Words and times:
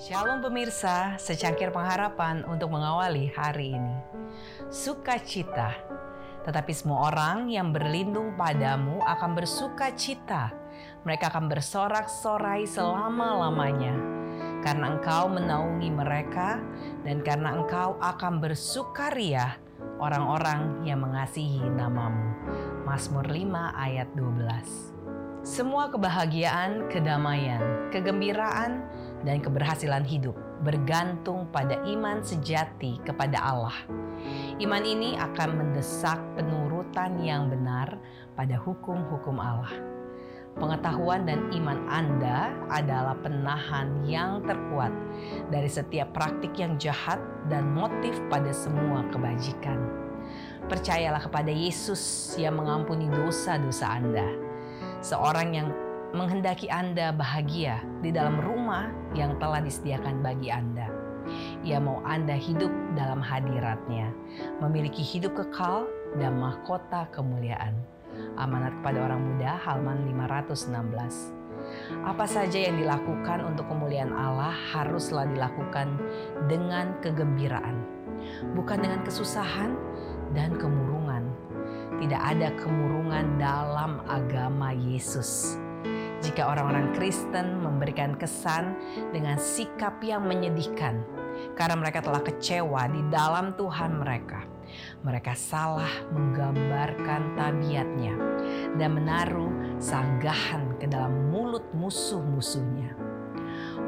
Shalom 0.00 0.40
pemirsa, 0.40 1.20
secangkir 1.20 1.68
pengharapan 1.76 2.40
untuk 2.48 2.72
mengawali 2.72 3.28
hari 3.36 3.76
ini. 3.76 4.00
Sukacita, 4.72 5.76
tetapi 6.40 6.72
semua 6.72 7.12
orang 7.12 7.52
yang 7.52 7.68
berlindung 7.68 8.32
padamu 8.32 9.04
akan 9.04 9.36
bersuka 9.36 9.92
cita. 9.92 10.56
Mereka 11.04 11.28
akan 11.28 11.52
bersorak-sorai 11.52 12.64
selama-lamanya. 12.64 13.92
Karena 14.64 14.96
engkau 14.96 15.28
menaungi 15.28 15.92
mereka 15.92 16.64
dan 17.04 17.20
karena 17.20 17.60
engkau 17.60 18.00
akan 18.00 18.40
bersukaria 18.40 19.60
orang-orang 20.00 20.80
yang 20.80 21.04
mengasihi 21.04 21.60
namamu. 21.76 22.40
Mazmur 22.88 23.28
5 23.28 23.36
ayat 23.76 24.08
12. 24.16 24.96
Semua 25.44 25.92
kebahagiaan, 25.92 26.88
kedamaian, 26.88 27.92
kegembiraan, 27.92 28.88
dan 29.24 29.44
keberhasilan 29.44 30.04
hidup 30.04 30.36
bergantung 30.60 31.48
pada 31.48 31.80
iman 31.88 32.20
sejati 32.20 33.00
kepada 33.04 33.40
Allah. 33.40 33.76
Iman 34.60 34.84
ini 34.84 35.16
akan 35.16 35.56
mendesak 35.56 36.20
penurutan 36.36 37.16
yang 37.24 37.48
benar 37.48 37.96
pada 38.36 38.60
hukum-hukum 38.60 39.40
Allah. 39.40 39.72
Pengetahuan 40.60 41.24
dan 41.24 41.48
iman 41.56 41.78
Anda 41.88 42.52
adalah 42.68 43.16
penahan 43.22 44.04
yang 44.04 44.44
terkuat 44.44 44.92
dari 45.48 45.70
setiap 45.70 46.12
praktik 46.12 46.52
yang 46.58 46.76
jahat 46.76 47.22
dan 47.48 47.70
motif 47.72 48.12
pada 48.28 48.52
semua 48.52 49.06
kebajikan. 49.08 49.78
Percayalah 50.68 51.22
kepada 51.24 51.48
Yesus 51.48 52.34
yang 52.36 52.60
mengampuni 52.60 53.08
dosa-dosa 53.08 53.88
Anda 53.88 54.28
seorang 55.00 55.48
yang 55.56 55.68
menghendaki 56.10 56.66
Anda 56.66 57.14
bahagia 57.14 57.82
di 58.02 58.10
dalam 58.10 58.42
rumah 58.42 58.90
yang 59.14 59.38
telah 59.38 59.62
disediakan 59.62 60.22
bagi 60.22 60.50
Anda. 60.50 60.90
Ia 61.62 61.78
mau 61.78 62.02
Anda 62.02 62.34
hidup 62.34 62.72
dalam 62.98 63.22
hadiratnya, 63.22 64.10
memiliki 64.58 65.04
hidup 65.04 65.38
kekal 65.38 65.86
dan 66.18 66.40
mahkota 66.42 67.06
kemuliaan. 67.14 67.76
Amanat 68.34 68.74
kepada 68.82 69.06
orang 69.06 69.22
muda 69.22 69.54
halaman 69.62 70.02
516. 70.10 71.30
Apa 72.02 72.26
saja 72.26 72.58
yang 72.58 72.80
dilakukan 72.80 73.46
untuk 73.46 73.70
kemuliaan 73.70 74.10
Allah 74.10 74.50
haruslah 74.74 75.28
dilakukan 75.30 75.94
dengan 76.50 76.98
kegembiraan, 77.04 77.76
bukan 78.58 78.82
dengan 78.82 79.00
kesusahan 79.06 79.78
dan 80.34 80.56
kemurungan 80.58 81.30
tidak 82.00 82.22
ada 82.24 82.48
kemurungan 82.56 83.36
dalam 83.36 84.00
agama 84.08 84.72
Yesus. 84.72 85.60
Jika 86.30 86.46
orang-orang 86.46 86.94
Kristen 86.94 87.58
memberikan 87.58 88.14
kesan 88.14 88.78
dengan 89.10 89.34
sikap 89.34 89.98
yang 89.98 90.30
menyedihkan 90.30 91.02
karena 91.58 91.74
mereka 91.74 92.06
telah 92.06 92.22
kecewa 92.22 92.86
di 92.86 93.02
dalam 93.10 93.50
Tuhan 93.58 93.98
mereka, 93.98 94.46
mereka 95.02 95.34
salah 95.34 95.90
menggambarkan 96.14 97.34
tabiatnya 97.34 98.14
dan 98.78 98.94
menaruh 98.94 99.50
sanggahan 99.82 100.78
ke 100.78 100.86
dalam 100.86 101.34
mulut 101.34 101.66
musuh-musuhnya. 101.74 102.94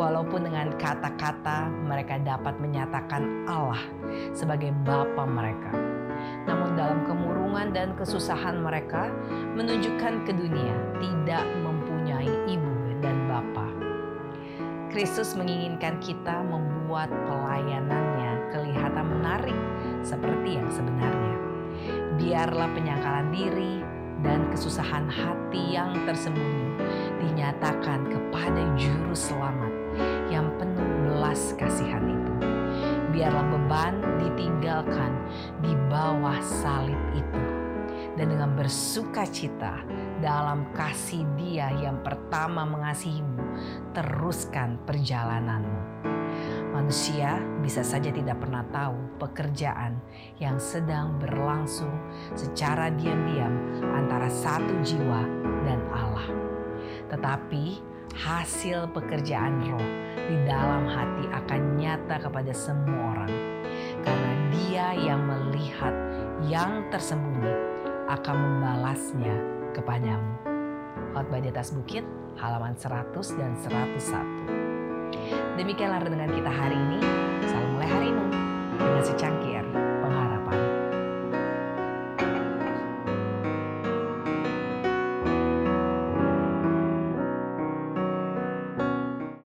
Walaupun 0.00 0.48
dengan 0.48 0.72
kata-kata 0.80 1.68
mereka 1.68 2.16
dapat 2.24 2.56
menyatakan 2.56 3.44
Allah 3.52 3.84
sebagai 4.32 4.72
Bapa 4.88 5.28
mereka, 5.28 5.76
namun 6.48 6.72
dalam 6.72 7.04
kemurungan 7.04 7.76
dan 7.76 7.92
kesusahan 8.00 8.64
mereka 8.64 9.12
menunjukkan 9.60 10.24
ke 10.24 10.32
dunia 10.32 10.72
tidak 11.04 11.44
mempunyai 11.44 11.79
ibu 12.48 12.74
dan 13.00 13.28
bapa. 13.28 13.68
Kristus 14.90 15.38
menginginkan 15.38 16.02
kita 16.02 16.42
membuat 16.42 17.12
pelayanannya 17.28 18.50
kelihatan 18.50 19.06
menarik 19.06 19.58
seperti 20.02 20.58
yang 20.58 20.68
sebenarnya. 20.72 21.36
Biarlah 22.18 22.68
penyangkalan 22.74 23.28
diri 23.30 23.80
dan 24.20 24.44
kesusahan 24.52 25.08
hati 25.08 25.78
yang 25.78 25.96
tersembunyi 26.04 26.76
dinyatakan 27.22 28.04
kepada 28.10 28.62
juru 28.76 29.16
selamat 29.16 29.72
yang 30.28 30.50
penuh 30.60 30.88
belas 31.06 31.56
kasihan 31.56 32.04
itu 32.04 32.32
biarlah 33.10 33.46
beban 33.50 33.98
ditinggalkan 34.22 35.12
di 35.60 35.74
bawah 35.90 36.38
salib 36.40 36.98
itu. 37.12 37.42
Dan 38.18 38.26
dengan 38.34 38.58
bersuka 38.58 39.22
cita 39.28 39.80
dalam 40.18 40.66
kasih 40.74 41.24
dia 41.38 41.70
yang 41.78 42.02
pertama 42.02 42.66
mengasihimu, 42.66 43.40
teruskan 43.94 44.76
perjalananmu. 44.84 45.80
Manusia 46.70 47.38
bisa 47.60 47.82
saja 47.82 48.14
tidak 48.14 48.38
pernah 48.38 48.62
tahu 48.70 48.94
pekerjaan 49.18 49.98
yang 50.38 50.56
sedang 50.56 51.18
berlangsung 51.18 51.90
secara 52.38 52.94
diam-diam 52.94 53.52
antara 53.90 54.30
satu 54.30 54.70
jiwa 54.86 55.22
dan 55.66 55.82
Allah. 55.90 56.30
Tetapi 57.10 57.64
hasil 58.14 58.90
pekerjaan 58.94 59.66
roh 59.66 59.86
di 60.14 60.36
dalam 60.46 60.86
hati 60.86 61.24
akan 61.30 61.60
nyata 61.78 62.16
kepada 62.22 62.52
semua 62.54 63.18
orang. 63.18 63.32
Karena 64.06 64.32
dia 64.54 64.86
yang 64.94 65.20
melihat 65.26 65.94
yang 66.46 66.86
tersembunyi 66.88 67.79
akan 68.10 68.34
membalasnya 68.34 69.38
kepadamu. 69.70 70.34
Khotbah 71.14 71.38
di 71.38 71.54
atas 71.54 71.70
bukit 71.70 72.02
halaman 72.42 72.74
100 72.74 73.14
dan 73.38 73.54
101. 73.54 75.54
Demikianlah 75.54 76.02
renungan 76.02 76.34
kita 76.34 76.50
hari 76.50 76.74
ini. 76.74 76.98
Salam 77.46 77.69